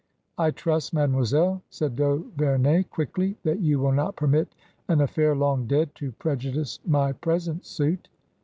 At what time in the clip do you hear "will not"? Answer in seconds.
3.77-4.15